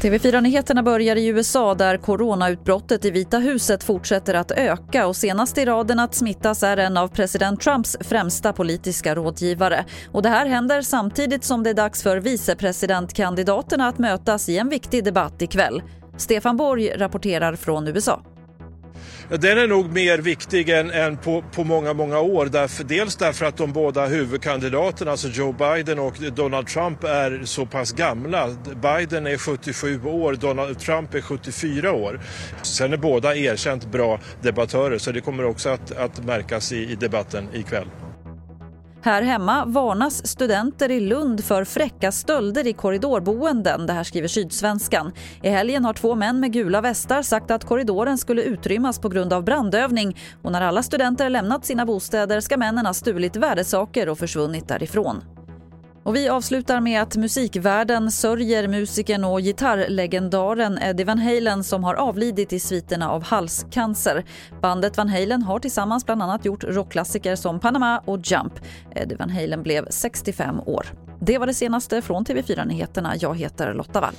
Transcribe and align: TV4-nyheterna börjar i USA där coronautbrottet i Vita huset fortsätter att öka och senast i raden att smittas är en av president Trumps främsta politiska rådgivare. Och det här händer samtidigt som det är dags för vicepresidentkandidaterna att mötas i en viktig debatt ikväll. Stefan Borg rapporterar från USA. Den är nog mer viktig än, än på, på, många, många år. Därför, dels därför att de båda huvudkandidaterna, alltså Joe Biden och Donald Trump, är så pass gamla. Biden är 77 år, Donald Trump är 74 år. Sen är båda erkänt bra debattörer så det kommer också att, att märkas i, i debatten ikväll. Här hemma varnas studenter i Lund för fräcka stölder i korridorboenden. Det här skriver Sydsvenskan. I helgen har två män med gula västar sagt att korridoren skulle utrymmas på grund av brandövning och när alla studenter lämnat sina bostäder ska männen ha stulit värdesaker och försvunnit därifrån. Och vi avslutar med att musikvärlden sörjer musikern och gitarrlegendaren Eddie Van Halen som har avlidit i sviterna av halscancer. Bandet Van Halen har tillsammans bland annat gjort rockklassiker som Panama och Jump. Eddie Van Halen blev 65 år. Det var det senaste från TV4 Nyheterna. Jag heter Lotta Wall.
TV4-nyheterna 0.00 0.82
börjar 0.82 1.16
i 1.16 1.26
USA 1.26 1.74
där 1.74 1.96
coronautbrottet 1.96 3.04
i 3.04 3.10
Vita 3.10 3.38
huset 3.38 3.84
fortsätter 3.84 4.34
att 4.34 4.50
öka 4.50 5.06
och 5.06 5.16
senast 5.16 5.58
i 5.58 5.64
raden 5.64 5.98
att 5.98 6.14
smittas 6.14 6.62
är 6.62 6.76
en 6.76 6.96
av 6.96 7.08
president 7.08 7.60
Trumps 7.60 7.96
främsta 8.00 8.52
politiska 8.52 9.14
rådgivare. 9.14 9.84
Och 10.12 10.22
det 10.22 10.28
här 10.28 10.46
händer 10.46 10.82
samtidigt 10.82 11.44
som 11.44 11.62
det 11.62 11.70
är 11.70 11.74
dags 11.74 12.02
för 12.02 12.16
vicepresidentkandidaterna 12.16 13.88
att 13.88 13.98
mötas 13.98 14.48
i 14.48 14.58
en 14.58 14.68
viktig 14.68 15.04
debatt 15.04 15.42
ikväll. 15.42 15.82
Stefan 16.16 16.56
Borg 16.56 16.92
rapporterar 16.96 17.56
från 17.56 17.88
USA. 17.88 18.22
Den 19.28 19.58
är 19.58 19.66
nog 19.66 19.92
mer 19.92 20.18
viktig 20.18 20.68
än, 20.68 20.90
än 20.90 21.16
på, 21.16 21.44
på, 21.54 21.64
många, 21.64 21.92
många 21.92 22.20
år. 22.20 22.46
Därför, 22.46 22.84
dels 22.84 23.16
därför 23.16 23.46
att 23.46 23.56
de 23.56 23.72
båda 23.72 24.06
huvudkandidaterna, 24.06 25.10
alltså 25.10 25.28
Joe 25.28 25.52
Biden 25.52 25.98
och 25.98 26.14
Donald 26.32 26.66
Trump, 26.66 27.04
är 27.04 27.40
så 27.44 27.66
pass 27.66 27.92
gamla. 27.92 28.48
Biden 28.82 29.26
är 29.26 29.36
77 29.36 30.04
år, 30.04 30.34
Donald 30.34 30.78
Trump 30.78 31.14
är 31.14 31.20
74 31.20 31.92
år. 31.92 32.20
Sen 32.62 32.92
är 32.92 32.96
båda 32.96 33.36
erkänt 33.36 33.92
bra 33.92 34.20
debattörer 34.42 34.98
så 34.98 35.12
det 35.12 35.20
kommer 35.20 35.44
också 35.44 35.68
att, 35.68 35.96
att 35.96 36.24
märkas 36.24 36.72
i, 36.72 36.92
i 36.92 36.94
debatten 36.94 37.48
ikväll. 37.54 37.86
Här 39.02 39.22
hemma 39.22 39.64
varnas 39.64 40.26
studenter 40.26 40.90
i 40.90 41.00
Lund 41.00 41.44
för 41.44 41.64
fräcka 41.64 42.12
stölder 42.12 42.66
i 42.66 42.72
korridorboenden. 42.72 43.86
Det 43.86 43.92
här 43.92 44.04
skriver 44.04 44.28
Sydsvenskan. 44.28 45.12
I 45.42 45.48
helgen 45.48 45.84
har 45.84 45.92
två 45.92 46.14
män 46.14 46.40
med 46.40 46.52
gula 46.52 46.80
västar 46.80 47.22
sagt 47.22 47.50
att 47.50 47.64
korridoren 47.64 48.18
skulle 48.18 48.42
utrymmas 48.42 48.98
på 48.98 49.08
grund 49.08 49.32
av 49.32 49.44
brandövning 49.44 50.16
och 50.42 50.52
när 50.52 50.60
alla 50.60 50.82
studenter 50.82 51.30
lämnat 51.30 51.64
sina 51.64 51.86
bostäder 51.86 52.40
ska 52.40 52.56
männen 52.56 52.86
ha 52.86 52.94
stulit 52.94 53.36
värdesaker 53.36 54.08
och 54.08 54.18
försvunnit 54.18 54.68
därifrån. 54.68 55.22
Och 56.02 56.16
vi 56.16 56.28
avslutar 56.28 56.80
med 56.80 57.02
att 57.02 57.16
musikvärlden 57.16 58.10
sörjer 58.10 58.68
musikern 58.68 59.24
och 59.24 59.40
gitarrlegendaren 59.40 60.78
Eddie 60.78 61.04
Van 61.04 61.18
Halen 61.18 61.64
som 61.64 61.84
har 61.84 61.94
avlidit 61.94 62.52
i 62.52 62.60
sviterna 62.60 63.10
av 63.10 63.24
halscancer. 63.24 64.24
Bandet 64.60 64.96
Van 64.96 65.08
Halen 65.08 65.42
har 65.42 65.58
tillsammans 65.58 66.06
bland 66.06 66.22
annat 66.22 66.44
gjort 66.44 66.64
rockklassiker 66.64 67.36
som 67.36 67.60
Panama 67.60 67.98
och 68.04 68.18
Jump. 68.22 68.52
Eddie 68.94 69.16
Van 69.16 69.30
Halen 69.30 69.62
blev 69.62 69.86
65 69.90 70.60
år. 70.60 70.86
Det 71.20 71.38
var 71.38 71.46
det 71.46 71.54
senaste 71.54 72.02
från 72.02 72.24
TV4 72.24 72.66
Nyheterna. 72.66 73.14
Jag 73.16 73.38
heter 73.38 73.74
Lotta 73.74 74.00
Wall. 74.00 74.14